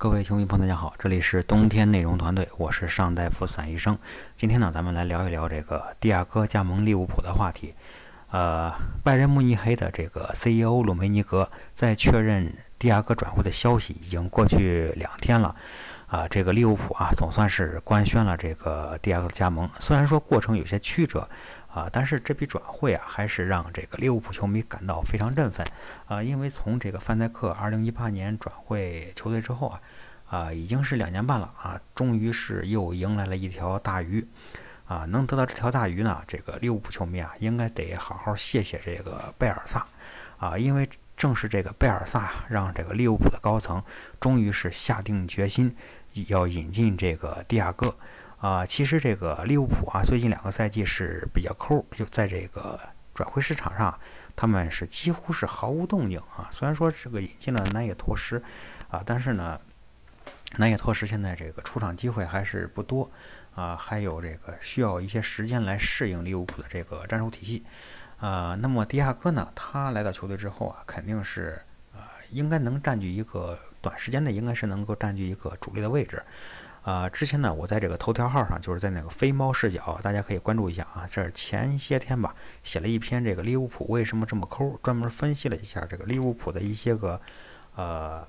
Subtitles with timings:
[0.00, 3.98] 各位球迷朋友，大家好，这里是冬天内容团队，我是尚大夫散医生。
[4.34, 7.74] 今天呢，咱们来聊一聊这个蒂亚戈加盟利物浦的话题。
[8.30, 8.72] 呃，
[9.04, 15.54] 拜仁慕尼黑的这个 CEO 鲁梅尼格在确认蒂亚戈转会的消息已经过去两天了。
[16.06, 19.68] 啊，这个利物浦啊，总算是官宣了这个蒂亚戈加盟。
[19.80, 21.28] 虽然说过程有些曲折。
[21.72, 25.64] 啊，但是这笔转会啊，还是让这个利物浦球迷感到非常振奋
[26.06, 26.20] 啊！
[26.20, 29.80] 因为从这个范戴克2018年转会球队之后啊，
[30.28, 34.26] 啊，已经是两年半了啊，终于是又迎来了一条大鱼
[34.88, 35.04] 啊！
[35.08, 39.86] 能得到这条大鱼呢，这个利物浦球迷啊，应该得好好谢谢这个贝尔萨
[40.38, 40.58] 啊！
[40.58, 43.80] 因为正是这个贝尔萨让这个利物浦的高层
[44.18, 45.76] 终于是下定决心
[46.26, 47.94] 要引进这个迪亚哥。
[48.40, 52.80] 啊，其实这个利物浦啊，最近两个赛季是比较抠，就在这个
[53.14, 53.98] 转会市场上，
[54.34, 56.48] 他们是几乎是毫无动静啊。
[56.50, 58.42] 虽然说这个引进了南野拓实
[58.88, 59.60] 啊，但是呢，
[60.56, 63.10] 南野拓实现在这个出场机会还是不多
[63.54, 67.62] 啊，还有这个需要一些时间来适应利物浦的这个战术体系
[68.16, 68.56] 啊。
[68.58, 71.60] 那么迪亚哥呢，他来到球队之后啊，肯定是
[71.94, 76.22] 啊，应该能占据一个短时间内应该是能够占据一个主力的位置。
[76.82, 81.06] 啊，之前呢，我在这个头条号上，就是在那个飞猫视角，大家可以关注一下啊。
[81.10, 87.20] 这前些天吧，写了一篇这个利物浦为什么这么抠，专门分析了一下这个利物浦的一些个
[87.76, 88.26] 呃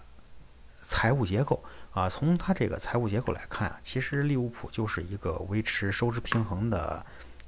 [0.81, 2.09] 财务结构啊。
[2.09, 7.05] 从它这个财务结构来看啊，其实利物浦就是一个维持收支平衡的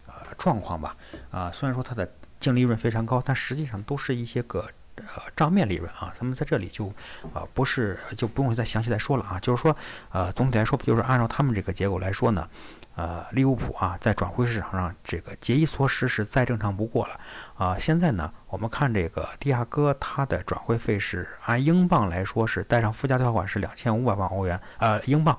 [0.07, 0.95] 呃状况吧。
[1.31, 2.09] 啊，虽然说它的
[2.39, 4.69] 净利润非常高，但实际上都是一些个。
[4.95, 6.93] 呃，账面利润啊，咱们在这里就，
[7.33, 9.39] 呃，不是就不用再详细再说了啊。
[9.39, 9.75] 就是说，
[10.11, 12.47] 呃，总体来说，就是按照他们这个结构来说呢，
[12.95, 17.19] 呃，利物浦啊，在转会市场上这个节衣缩食是再正常不过了
[17.57, 17.75] 啊。
[17.77, 25.35] 现在呢，我们看这个蒂亚戈，他的转会费是按英镑来说是带上附加条款是两千五百万欧元，呃，英镑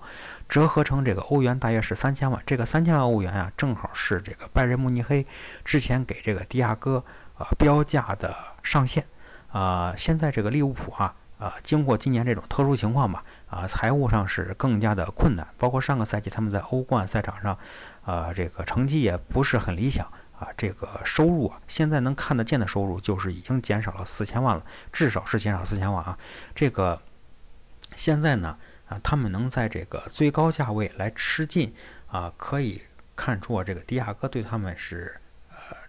[0.49, 2.43] 折合成这个欧元大约是三千万。
[2.45, 5.25] 这个三千万欧元啊，正好是这个拜仁慕尼黑
[5.65, 7.05] 之前给这个蒂亚戈
[7.39, 8.35] 啊标价的
[8.65, 9.07] 上限。
[9.55, 15.47] 啊，现在这个利物浦啊，啊，经过今年这种特殊情况吧，啊，财务上是更加的困难。
[15.57, 17.57] 包括上个赛季他们在欧冠赛场上，
[18.05, 20.05] 啊，这个成绩也不是很理想
[20.37, 20.49] 啊。
[20.57, 26.19] 这个收入啊，现在能看得见的收入就是已经减少了四千万了，至少是减少四千万啊。
[26.53, 27.01] 这个
[27.95, 31.73] 现在呢，啊，他们能在这个最高价位来吃进
[32.09, 32.83] 啊，可以
[33.15, 35.21] 看出啊，这个迪亚哥对他们是。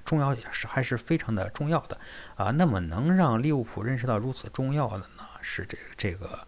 [0.05, 1.97] 重要也是还是非常的重要的
[2.35, 5.25] 啊，那么能让利物浦认识到如此重要的呢？
[5.41, 6.47] 是这个这个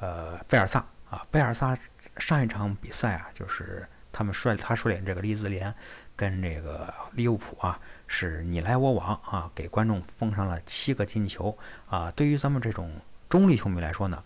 [0.00, 1.76] 呃贝尔萨啊，贝尔萨
[2.16, 5.72] 上一场比赛啊，就是他们率他率领这个利兹联
[6.16, 11.56] 跟这个利物浦啊，是你来我往啊，给观众奉上了七个进球
[11.88, 12.10] 啊。
[12.10, 12.92] 对于咱们这种
[13.28, 14.22] 中立球迷来说呢？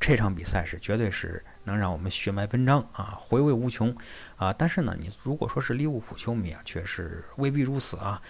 [0.00, 3.94] 这场比赛是绝对是能让我们血脉奔张啊，回味无穷
[4.36, 4.52] 啊！
[4.52, 8.20] 但是呢，你如果说是利物浦球迷啊，却是未必如此啊。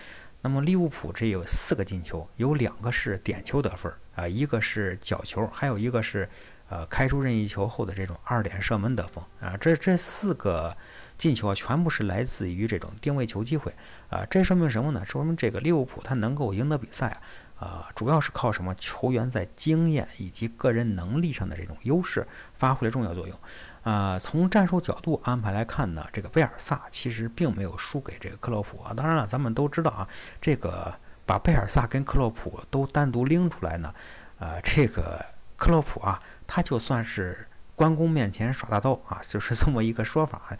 [0.42, 6.28] 那么利物浦这有四个进球，有两个是点球得分啊，一个是角球，还有一个是
[6.68, 9.56] 呃开出任意球后的这种二点射门得分啊。
[9.56, 10.76] 这这四个
[11.16, 13.72] 进球啊，全部是来自于这种定位球机会
[14.10, 14.26] 啊。
[14.28, 15.04] 这说明什么呢？
[15.04, 17.22] 说明这个利物浦他能够赢得比赛啊。
[17.62, 18.74] 啊，主要是靠什么？
[18.74, 23.38] 球员在经验以及个人能力上的这种优势发挥了重要作用。
[23.84, 28.92] 啊，从战术角度安排来看呢，这个贝尔萨其实并没有输给这个克洛普啊。
[28.92, 30.08] 当然了，咱们都知道啊，
[30.40, 30.92] 这个
[31.24, 33.94] 把贝尔萨跟克洛普都单独拎出来呢，
[34.40, 35.24] 呃，这个
[35.56, 37.46] 克洛普啊，他就算是
[37.76, 40.56] 关公面前耍大刀啊，就是这么一个说法。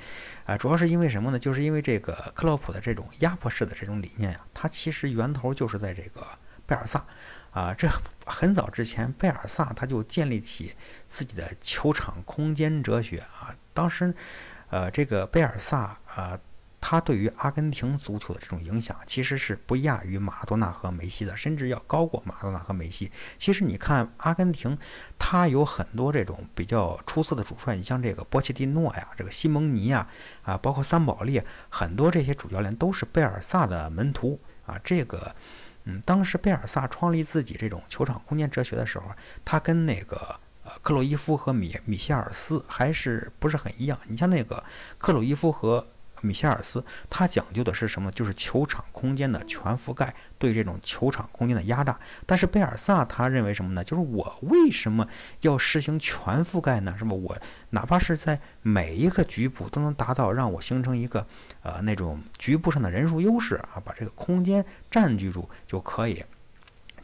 [0.47, 1.39] 啊，主要是因为什么呢？
[1.39, 6.25] 就是因为这个克洛普的这种压迫式的这种理念呀，它其实源头就是在这个。
[6.73, 7.05] 贝尔萨，
[7.51, 7.87] 啊，这
[8.25, 10.75] 很早之前，贝尔萨他就建立起
[11.07, 13.55] 自己的球场空间哲学啊。
[13.75, 14.15] 当时，
[14.71, 16.39] 呃，这个贝尔萨啊，
[16.81, 23.13] 他对于阿根廷足球的这种影响，其实是不亚于马多纳和梅西的，甚至要高过马多纳和梅西。
[23.37, 24.79] 其实你看，阿根廷
[25.19, 30.09] 他有很多这种比较出色的主帅，你像这个波切蒂诺呀，这个西蒙尼呀，
[30.43, 34.81] 啊，包括桑保利，很多这些主教练都是贝尔萨的门徒啊。
[34.83, 35.37] 这个。
[35.85, 39.07] 嗯，当时贝尔萨创立自己这种球场空间哲学的时候，
[39.45, 40.17] 他跟那个
[40.65, 43.99] 呃克鲁伊夫和米米歇尔斯还是不是很一样。
[44.09, 44.63] 你像那个
[44.99, 45.87] 克鲁伊夫和。
[46.23, 48.11] 米歇尔斯他讲究的是什么？
[48.13, 51.99] 就是球场空间的全覆盖，对这种球场空间的压榨。
[52.25, 53.85] 但是贝尔萨他认为什么呢？
[53.85, 55.07] 就是我为什么
[55.43, 56.95] 要实行全覆盖呢？
[56.99, 57.13] 是吧？
[57.13, 57.37] 我
[57.71, 61.27] 哪怕是在每一个局部都能达到让我形成一个
[61.63, 66.25] 呃那种局部上的人数优势啊，把这个空间占据住就可以。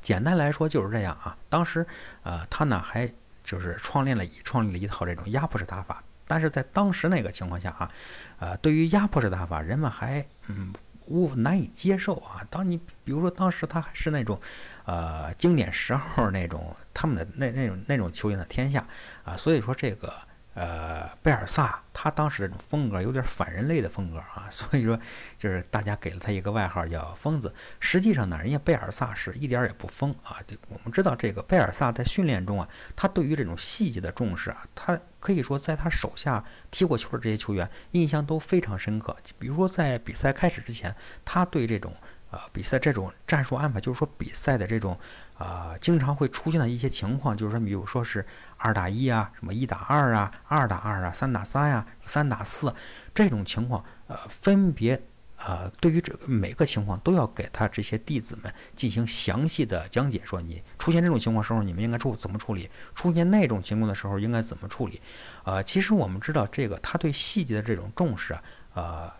[0.00, 1.36] 简单来说就是这样啊。
[1.48, 1.86] 当时
[2.22, 3.12] 呃他呢还。
[3.44, 6.04] 就是创立了创立了一套这种压迫式打法。
[6.28, 7.90] 但是在当时那个情况下啊，
[8.38, 10.72] 呃，对于压迫式打法，人们还嗯
[11.06, 12.46] 无难以接受啊。
[12.48, 14.40] 当你比如说当时他还是那种，
[14.84, 18.86] 呃，经典时候那种他们的那那种那种球员的天下
[19.24, 20.12] 啊，所以说这个。
[20.60, 24.98] 呃，贝尔萨他当时这种风格有点反人类的风格啊， 所以说
[25.38, 27.54] 就是大家给了他一个外号叫疯子。
[27.78, 30.38] 实际上呢，人家贝尔萨是一点也不疯啊。
[30.48, 39.16] 就我们知道这个贝尔萨在训练中啊，他对于这种细节的重视啊，他可以说在他手下踢过球的这些球员印象都非常深刻。
[39.38, 40.92] 比如说在比赛开始之前，
[41.24, 41.94] 他对这种。
[42.30, 44.94] 啊，比赛这种战术安排，就是说比赛的这种
[45.38, 48.22] 啊，经常会出现的一些情况，就是说，比如说是
[48.58, 52.74] 二打一啊，什么一打二啊，二打二啊，三打三呀，三打四
[53.14, 55.00] 这种情况，呃，分别
[55.36, 65.00] 呃，对于这个每个情况都要给他这些弟子们进行详细的讲解，说你出现这种情况时候，你们应该处怎么处理；出现那种情况的时候，应该怎么处理。
[65.44, 68.42] 呃，其实我们知道，这个他对细节的这种重视啊，
[68.74, 69.12] 呃。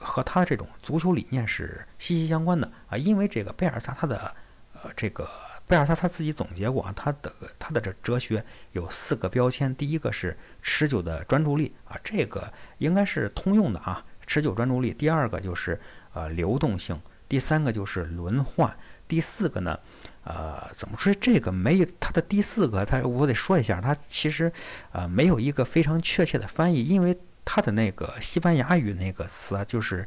[0.00, 4.34] 和他这种足球理念是息息相关的啊，因为这个贝尔萨他的
[4.72, 5.28] 呃这个
[5.66, 14.92] 贝尔萨他自己总结过啊，他的他的这哲学有四个标签，第一个是持久的专注力啊，这个应该是通用的啊，持久专注力。
[14.92, 15.80] 第二个就是
[16.12, 18.76] 呃流动性，第三个就是轮换，
[19.08, 19.78] 第四个呢，
[20.24, 24.52] 呃怎么说这个没有它的第四个，它我得说一下，它其实
[24.90, 27.18] 呃没有一个非常确切的翻译，因为。
[27.44, 30.06] 它的那个西班牙语那个词啊，就是，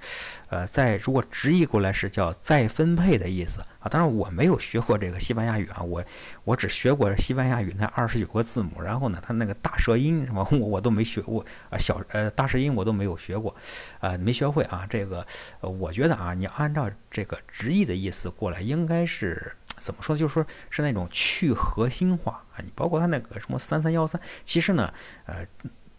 [0.49, 3.89] 呃，在如果直译过来是叫再分配的意思啊。
[3.89, 6.03] 当然我没有学过这个西班牙语啊，我
[6.43, 13.53] 我只学过西班牙语那二十九个字母，然后呢，它那个大舌音什么 我我都没学过啊，小呃大舌音我都没有学过，
[13.99, 14.87] 呃没学会啊。
[14.89, 15.25] 这个
[15.59, 20.15] 呃我觉得啊，你按照这个直译的意思过来，应该是怎么说？
[20.15, 22.63] 就是说是那种去核心化啊。
[22.63, 24.93] 你包括它那个什么三三幺三，其实呢，
[25.25, 25.45] 呃。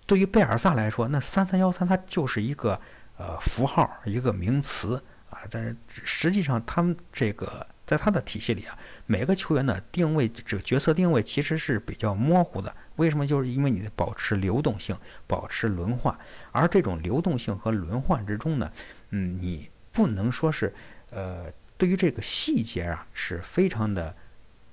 [0.06, 2.81] 对于贝尔萨来说，那三三幺三它就是一个
[3.19, 5.41] 呃符号，一个名词啊。
[5.50, 12.73] 在实际上，他们这个在他的体系里啊，每个球员的定位，这个角色定位其实是比较模糊的。
[12.94, 13.26] 为什么？
[13.26, 16.17] 就是因为你保持流动性，保持轮换。
[16.53, 18.70] 而这种流动性和轮换之中呢，
[19.11, 20.73] 嗯，你不能说是
[21.11, 24.14] 呃，对于这个细节啊，是非常的。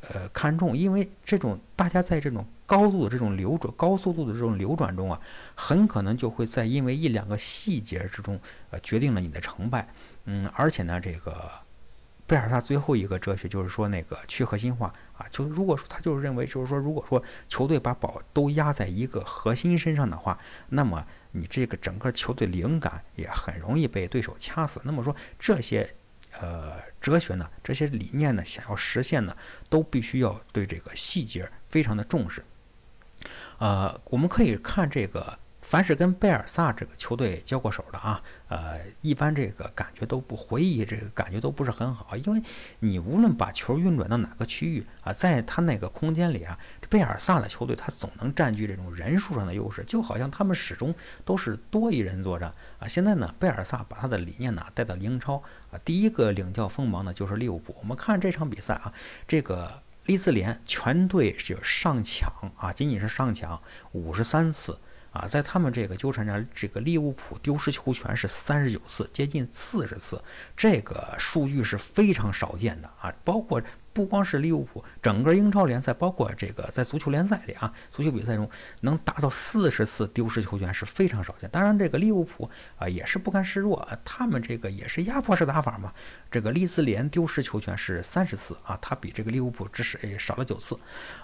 [0.09, 5.17] 呃，看重，因为这种大家在这种高度的这种流转、高速度的这种流转中啊，
[5.55, 8.37] 很可能就会在因为一两个细节之中，
[8.69, 9.87] 呃，决定了你的成败。
[10.25, 11.49] 嗯，而且呢，这个
[12.27, 24.81] 贝尔萨最后一个哲学就是说那个去核心化啊，就如果说他就是认为，就是说，如果说球队把宝都压在一个核心身上的话，那么你这个整个球队灵感也很容易被对手掐死。
[24.83, 25.95] 那么说这些。
[26.39, 29.35] 呃，哲学呢，这些理念呢，想要实现呢，
[29.69, 32.43] 都必须要对这个细节非常的重视。
[33.59, 35.39] 呃，我们可以看这个。
[35.73, 42.39] 凡是跟贝尔萨这个球队交过手的啊，呃，一般这个感觉都不回忆，这个感觉都不是很好，因为
[42.81, 46.55] 你无论把球运转到哪个区域啊，在他那个空间里啊，
[46.91, 50.93] 贝尔萨的球队他总能占据这种人数上的优势，就好像他们始终
[51.25, 52.87] 都是多一人作战啊。
[52.87, 55.37] 现在呢，贝尔萨把他的理念呢带到英超
[55.71, 57.75] 啊，第一个领教锋芒的就是利物浦。
[57.79, 58.93] 我们看这场比赛啊，
[59.27, 63.59] 这个利兹联全队是有上抢啊，仅仅是上抢
[63.93, 64.77] 五十三次。
[65.13, 70.21] 啊，在他们这个纠缠着，这个利物浦丢失球权是三十九次，接近四十次，
[70.57, 73.61] 这个数据是非常少见的啊，包括。
[73.93, 78.49] 不光是利物浦，整个英超联赛，包括这个在足球联赛里啊，足球比赛中
[78.81, 81.49] 能达到四十次丢失球权是非常少见。
[81.51, 85.93] 当然，这个利物浦啊也是不甘示弱，他们这个也是压迫式打法嘛。
[86.31, 90.77] 这个利兹联丢失球权是三十次啊，他比这个利物浦只是少了九次。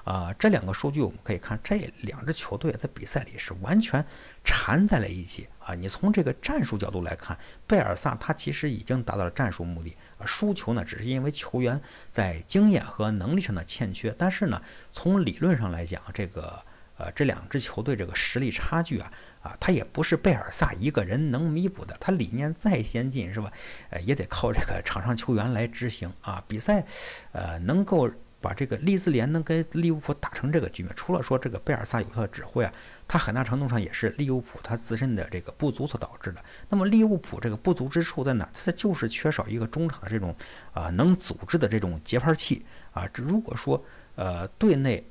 [0.04, 4.06] 啊，这两个数据我们可以看，这两支球队在比赛里是完全
[4.44, 5.76] 缠在了一起啊。
[5.76, 9.96] 你从这个战术角度来看，贝尔萨他其实已经达到了战术目的。
[10.18, 11.80] 啊输球呢，只是因为球员
[12.12, 14.14] 在经验和能力上的欠缺。
[14.18, 14.62] 但是呢，
[14.92, 16.60] 从理论上来讲，这个
[16.98, 19.12] 呃，这两支球队这个实力差距啊，
[19.42, 21.96] 啊，他也不是贝尔萨一个人能弥补的。
[22.00, 23.52] 他理念再先进，是吧？
[23.92, 26.44] 呃，也得靠这个场上球员来执行啊。
[26.48, 26.86] 比赛，
[27.32, 28.10] 呃，能够。
[28.42, 32.72] 把这个利兹联能跟利物浦打成这个局面，除了说这个贝尔萨有效的指挥啊，
[33.08, 36.44] 他很大程度上也是利物浦他自身的这个不足所导致的。
[36.70, 38.50] 那么利物浦这个不足之处在哪？
[38.54, 40.36] 它就是缺少一个中场的这种
[40.74, 43.08] 啊能组织的这种节拍器啊。
[43.14, 43.84] 这如果说
[44.16, 45.06] 呃队内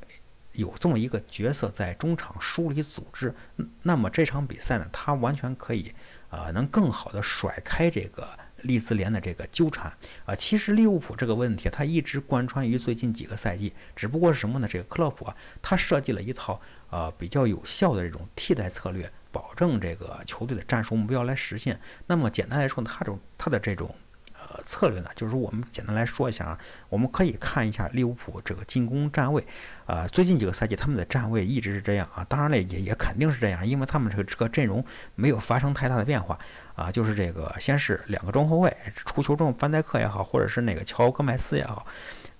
[0.52, 3.34] 有这么一个角色在中场梳理组织，
[3.82, 5.92] 那么这场比赛呢，他完全可以
[6.30, 8.26] 啊能更好的甩开这个。
[8.62, 9.92] 利兹联的这个纠缠
[10.24, 10.34] 啊。
[10.34, 14.68] 其实利物浦这个问题，它一直贯穿于最近几个赛季，只不过是什么呢？
[14.68, 16.60] 这个克洛普啊，他设计了一套
[16.90, 21.80] 呃比较有效的这种替代策略，保证这个球队的战术目标来实现。
[22.06, 23.94] 那么简单来说，他这种他的这种。
[24.40, 29.44] 呃，策略呢，就是我们简单来说一下啊，我们可以看一下利物浦这个进攻站位，
[29.86, 34.84] 呃，最近几个赛季他们的站位一直是这样啊，当然了，也也肯定是这样，因为他们这个这个阵容
[35.16, 36.38] 没有发生太大的变化
[36.76, 41.84] 啊，就是这个先是两个中后卫，出球中范戴克也好，或者是那个乔戈麦斯也好，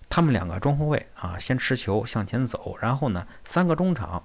[0.09, 4.23] 他们两个中后卫啊，先持球向前走，然后呢，三个中场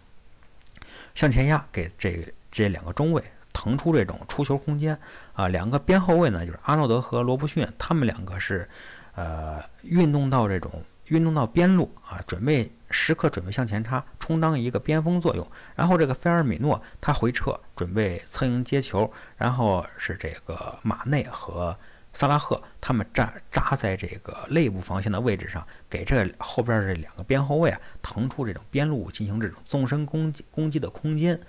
[1.15, 3.23] 向前压，给这这两个中卫。
[3.53, 4.97] 腾出这种出球空间
[5.33, 8.67] 啊，两个边后卫呢，就是阿诺德和罗布逊，他们两个是，
[9.15, 15.47] 呃，运动到这种运动到边路啊，准备时刻准备向前插，充当一个边锋作用。
[15.75, 19.11] 然后这个菲尔米诺他回撤，准备策应接球。
[19.37, 21.77] 然后是这个马内和
[22.13, 31.39] 萨拉赫他们扎扎在这个内部防线的位置上，给这后边这两个边后卫啊腾出这种边路进行这种纵深攻击攻击的空间。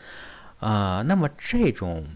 [0.61, 2.07] 啊，那么这种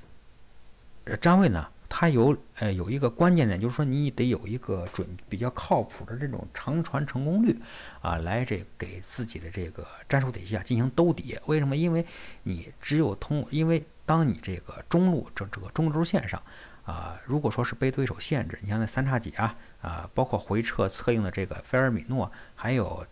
[1.21, 7.59] 站位呢，它有呃有一个关键点，就是说你得有一个准比较靠谱的这种长传成功率
[8.01, 11.39] 啊，来这给自己的这个战术体系啊进行兜底。
[11.47, 11.77] 为什么？
[11.77, 12.05] 因为
[12.43, 16.43] 你只有通，因为当你这个中路这这个中轴线上
[16.85, 23.07] 啊，如果说是被对手限制，你像那三叉戟啊啊，包括回撤策应的这个菲尔米诺，还有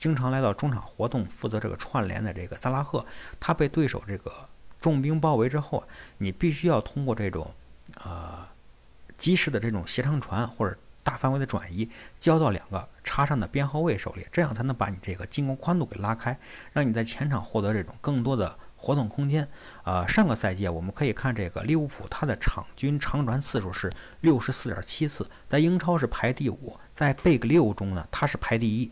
[0.00, 3.06] 经常来到中场活动负责这个串联的这个萨拉赫，
[3.38, 4.32] 他被对手这个。
[4.80, 5.84] 重兵包围之后，
[6.16, 7.54] 你必须要通过这种，
[8.02, 8.48] 呃，
[9.18, 11.86] 及时的这种斜长传或者大范围的转移，
[12.18, 16.38] 交到两个插上的边后卫手里，这样才能把你这个进攻宽度给拉开，
[16.72, 19.46] 让你在前场获得这种更多的活动空间。
[19.84, 28.90] 呃，上个赛季我们可以看这个利物浦，它的场均长传次数是六十四点七次，在英超是排第五，在 Big 六中呢，它是排第一。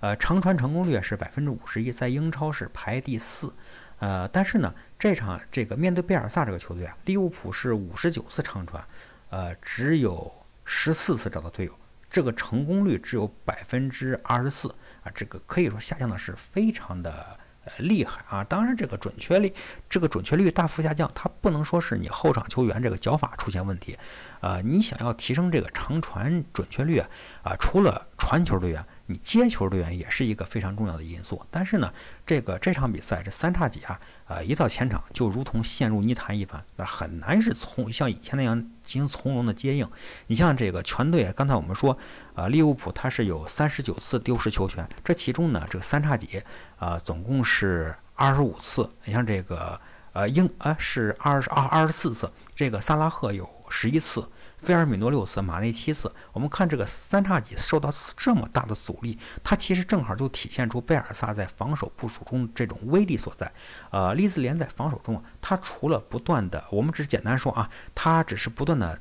[0.00, 3.52] 呃，长传成功率是百分之五十一，在英超是排第四。
[3.98, 8.82] 呃，但是呢，这场这个面对贝尔萨这个球队啊，利物浦是五十九次长传，
[9.28, 10.32] 呃，只有
[10.64, 11.74] 十四次找到队友，
[12.10, 17.38] 这个成功率只有百分之二十四啊，这个可以说下降的是非常的
[17.78, 18.44] 厉害啊。
[18.44, 19.52] 当然，这个准确率
[19.88, 23.98] 这个准确率大幅下降，它不能说是你后场球员这个脚法出现问题，
[24.40, 27.08] 呃，你想要提升这个长传准确率啊，
[27.42, 28.84] 啊，除了传球队员。
[29.06, 31.92] 你接球队员也是一个非常重要的因素，但是呢，
[32.24, 39.88] 这个这场比赛这三叉戟啊，呃，一到前场就如同陷入泥潭一般，那很难是从像以前那样进行从容的接应。
[40.26, 41.96] 你像这个全队，刚才我们说，
[42.34, 46.42] 呃，利物浦他是有三十九次丢失球权，这其中呢，这个三叉戟
[46.76, 48.90] 啊，总共是二十五次。
[49.04, 49.80] 你像这个
[50.12, 54.28] 呃英啊是二十二二十四次，这个萨拉赫有十一次。
[54.62, 56.12] 菲尔米诺六次，马内七次。
[56.32, 63.50] 我们看这个三叉戟受到这么大的阻力，它其实正好就体现出贝尔萨在防守部署中这种威力所在。
[63.90, 69.00] 呃，利兹联在防守中啊，他除了不断的，我们只是简单说啊，他只是不断的，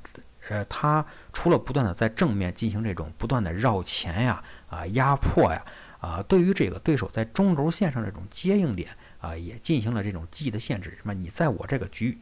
[0.50, 5.64] 呃，他除了不断的在正面进行这种不断的绕前呀、啊压迫呀、
[6.00, 8.90] 啊，对于这个对手在中轴线上这种接应点
[9.20, 10.92] 啊，也进行了这种记忆的限制。
[10.92, 11.14] 什么？
[11.14, 12.18] 你在我这个局。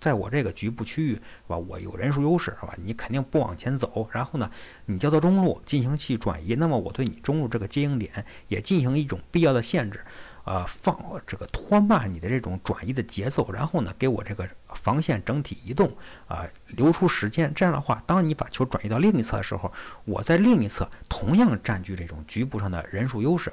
[0.00, 1.56] 在我这个局部区域，是吧？
[1.56, 2.74] 我有人数优势，是吧？
[2.76, 4.50] 你肯定不往前走，然后呢，
[4.86, 10.00] 你交到中路进行去转移，那么我对你中路这个接应点也进行一种必要的限制，
[10.44, 15.90] 呃，放这个拖慢你的这种转移的节奏，然后呢，给我这个防线整体移动
[16.26, 17.52] 啊，留出时间。
[17.54, 19.72] 这样的话，当你把球转移到另一侧的时候，
[20.04, 23.52] 我在另一侧同样占据这种局部上的人数优势。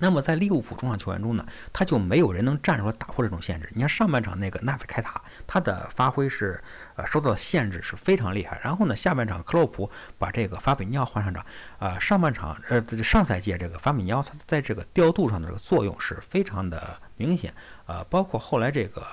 [0.00, 3.68] 那么在利物浦中场球员中呢，他就没有人能站出来打破这种限制。
[3.72, 6.62] 你看上半场那个纳菲开塔，他的发挥是
[6.94, 8.60] 呃受到限制是非常厉害。
[8.62, 11.44] 然后呢，下半场克洛普把这个法比尼奥换上场，
[11.80, 17.52] 啊，上半场呃上赛季这个法比尼奥他在这个调度上的这个作用是非常的明显。
[17.86, 19.04] 呃，包括后来这个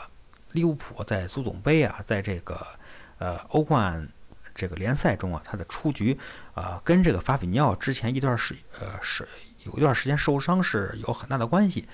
[0.51, 2.63] 利物浦在足总杯啊，在这个
[3.18, 4.08] 呃欧冠
[4.54, 6.15] 这个联赛中啊，他的出局
[6.54, 9.27] 啊，跟这个法比尼奥之前一段时呃是。
[9.66, 11.88] 有一段时间受伤是有很大的关系，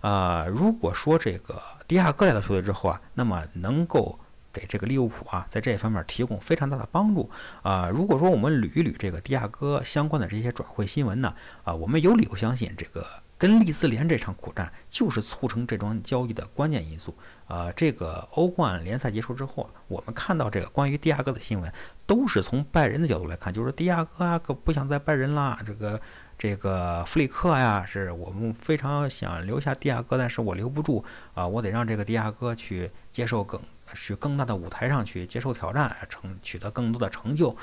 [0.00, 4.18] 呃，如果说这个迪亚哥来到球队之后啊，那么能够
[4.50, 7.30] 给这个利物浦啊在这方面提供非常大的帮助
[7.62, 7.88] 啊。
[7.88, 13.06] 如果说我们捋一捋这个迪亚哥相关的这些转会新闻呢，啊，我们有理由相信这个
[13.36, 17.14] 跟利兹联这场苦战就是促成这桩交易的关键因素。
[17.46, 21.70] 啊，这个欧冠联赛结束之后，我们看到这个关于迪亚哥的新闻，
[22.06, 26.00] 都是从拜仁的角度来看，就是说迪亚哥啊可不想再拜仁啦，这个。
[26.38, 31.04] 这个弗里克呀，是我们非常想留下蒂亚戈，但是我留不住
[31.34, 33.60] 啊，我得让这个蒂亚戈去接受更
[33.92, 37.56] 去更大的舞台上去接受挑战，成取得更多的成就，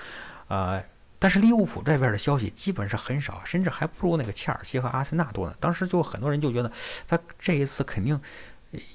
[0.49, 0.83] 呃，
[1.17, 5.55] 但是利物浦这边的消息基本是很少，甚至还不如那个切尔西和阿森纳多呢。
[5.59, 6.69] 当时就很多人就觉得
[7.07, 8.19] 他这一次肯定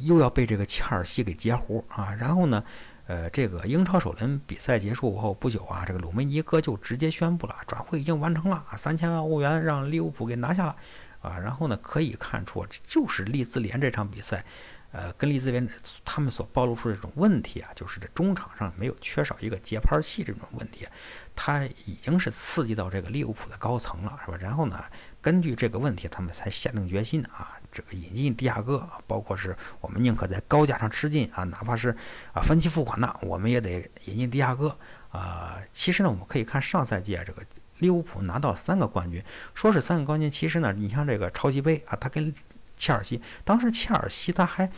[0.00, 2.62] 又要被这个切尔西给截胡啊，然后呢？
[3.10, 10.76] 呃，这个英超首轮比赛结束后不久啊，这个鲁梅尼哥就直接宣布了转会已经完成了，三千万欧元让利物浦给拿下了，
[11.20, 14.44] 啊，然后呢可以看出就是利兹联这场比赛，
[14.92, 15.68] 呃，跟利兹联
[16.04, 20.86] 他们所暴露出这种问题啊，就是这中场上没有缺少一个节拍器这种问题，
[21.34, 24.38] 他已经是刺激到这个利物浦的高层了，是吧？
[24.40, 24.84] 然后呢，
[25.20, 27.59] 根据这个问题，他们才下定决心啊。
[27.72, 31.96] 这个引进迪亚哥，包括是我们宁可在高价上吃进啊，哪怕是
[32.32, 34.76] 啊分期付款的，我们也得引进迪亚哥
[35.10, 35.56] 啊。
[35.72, 37.42] 其实呢，我们可以看上赛季啊，这个
[37.78, 39.22] 利物浦拿到三个冠军，
[39.54, 42.34] 说是三个冠军，其实呢，你像这个超级杯啊，他跟
[42.76, 44.68] 切尔西，当时切尔西他还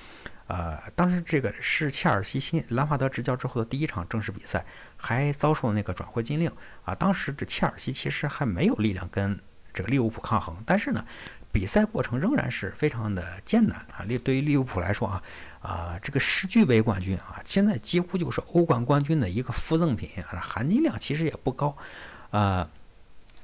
[0.47, 4.63] 呃，当时这个是切尔西新兰帕德执教之后的第一场正式比赛，
[4.99, 6.53] 还遭受了那个转会禁令
[6.85, 6.95] 啊。
[6.95, 9.41] 当时这切尔西其实还没有力量跟
[9.73, 11.03] 这个利物浦抗衡，但是呢。
[11.53, 14.01] 比赛过程仍然是非常的艰难啊！
[14.07, 15.23] 利对于利物浦来说啊，
[15.61, 21.77] 啊，这个世俱杯冠军啊，现在几乎就是欧冠冠军的一个附赠品啊，含金量其实也不高。
[22.31, 22.67] 呃，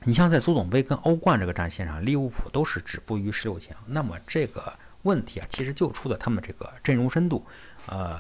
[0.04, 3.76] 你像在足总杯跟欧冠这个战线上，利物浦都是止步于十六强。
[3.84, 4.72] 那么这个
[5.02, 7.46] 问题啊，其实就出在他们这个阵容深度，
[7.88, 8.18] 呃，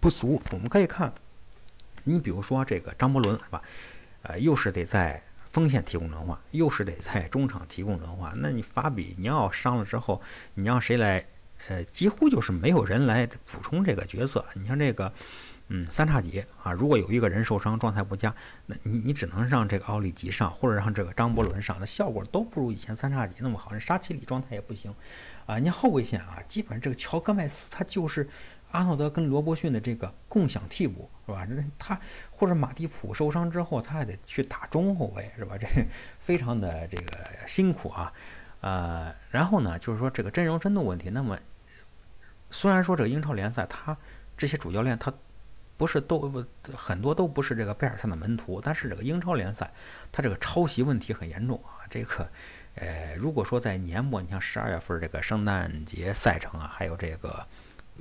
[0.00, 0.42] 不足。
[0.50, 1.12] 我们可以看，
[2.02, 3.62] 你比如说这个张伯伦是吧？
[4.22, 5.22] 呃，又是得在。
[5.56, 8.30] 锋线提供轮换，又是得在中场提供轮换。
[8.42, 10.20] 那你法比尼奥伤了之后，
[10.52, 11.24] 你让谁来？
[11.68, 14.44] 呃，几乎就是没有人来补充这个角色。
[14.52, 15.10] 你像这个，
[15.68, 18.34] 嗯，三叉戟啊，如果有一个人受伤，状态不佳，
[18.66, 23.72] 那你你只能让这个奥利吉上，或者让这个张伯伦上，那效果都不如以前三叉戟那么好。
[23.72, 24.94] 人沙奇里状态也不行
[25.46, 25.58] 啊。
[25.58, 28.28] 你后卫线啊，基本上这个乔戈麦斯他就是。
[28.72, 31.46] 阿诺德跟罗伯逊的这个共享替补是吧？
[31.78, 31.98] 他
[32.30, 35.56] 或者马蒂普受伤之后，他还得去打中后卫是吧？
[35.56, 35.66] 这
[36.20, 38.12] 非常的这个辛苦啊。
[38.60, 41.08] 呃，然后呢，就是说这个阵容深度问题。
[41.10, 41.38] 那么
[42.50, 43.96] 虽然说这个英超联赛，他
[44.36, 45.12] 这些主教练他
[45.76, 49.72] 不是都不很多都不是这个贝尔萨的门徒，但是这个英超联赛
[50.12, 51.86] 他这个抄袭问题很严重啊。
[51.88, 52.28] 这个
[52.74, 57.46] 呃，如果说在年末，你像十二月份这个圣诞节赛程啊，还有这个。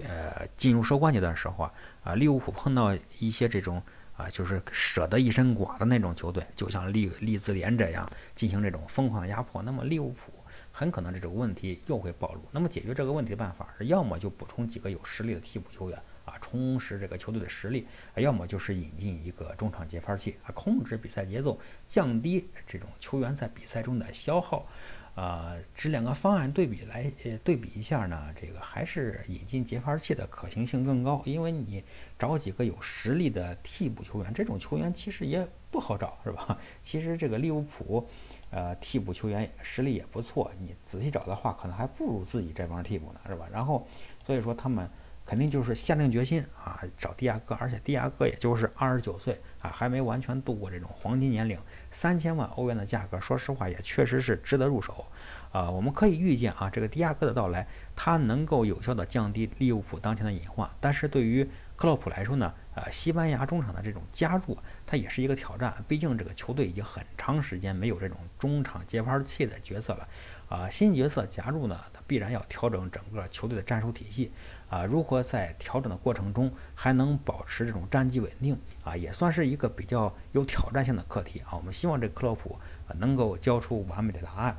[0.03, 3.81] 呃，进入收官阶段时候啊，啊，利物浦碰到一些这种
[4.17, 10.33] 啊，就是舍得一身剐的那种球队，就像利利兹联这样进行这种疯狂的压迫，那么利物浦
[10.71, 12.41] 很可能这种问题又会暴露。
[12.51, 24.67] 那么解决这个问题的办法是，要么就补充几个有实力的替补球员啊，充实这个球队的实力；要么就是引进一个中场节拍器啊，控制比赛节奏，降低这种球员在比赛中的消耗。
[25.15, 31.81] 啊，这两个方案对比来，呃，对比一下呢，这个还是引进节拍器的可行性更高，因为你
[32.19, 36.57] 找几个有实力的替补球员，这种球员其实也不好找，是吧？
[36.83, 38.05] 其实这个利物浦，
[38.51, 43.47] 呃，替补球员实力也不错，你仔细找的话，可能还不如自己这帮替补呢，是吧？
[43.49, 43.87] 然后，
[44.25, 44.89] 所以说他们。
[45.25, 51.57] 肯定就是下定决心啊，找蒂亚戈，而且蒂亚戈也就是二十九岁啊，还没完全度过这种黄金年龄，
[51.89, 55.05] 三千万欧元的价格，说实话也确实是值得入手
[55.51, 55.69] 啊。
[55.69, 61.43] 我们可以预见啊，这个蒂亚戈的到来，他能够有效的降低利物浦当前的隐患，但是对于
[61.75, 70.07] 克洛普来说呢，呃，西班牙中场的这种加入，它也是一个挑战，毕竟这个球队已经很长时间没有这种中场接盘器的角色了。
[70.47, 74.31] 啊，新角色加入呢，他必然要调整整个球队的战术体系
[74.69, 74.85] 啊。
[74.85, 81.57] 如何在调整的过程中还能保持这种战绩稳定啊，也算是一个比较有挑战性的课题啊。
[81.57, 82.57] 我们希望这克洛普
[82.99, 84.57] 能够交出完美的答案。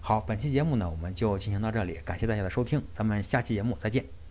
[0.00, 4.25] 好，本期节目呢，我们就进行到这里，感谢大家的收听，咱们下期节目再见。